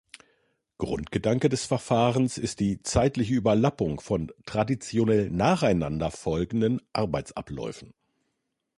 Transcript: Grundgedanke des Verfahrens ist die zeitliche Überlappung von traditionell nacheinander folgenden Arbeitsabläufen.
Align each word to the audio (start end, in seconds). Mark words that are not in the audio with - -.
Grundgedanke 0.79 1.47
des 1.47 1.67
Verfahrens 1.67 2.39
ist 2.39 2.59
die 2.59 2.81
zeitliche 2.81 3.35
Überlappung 3.35 3.99
von 4.01 4.31
traditionell 4.47 5.29
nacheinander 5.29 6.09
folgenden 6.09 6.81
Arbeitsabläufen. 6.91 7.93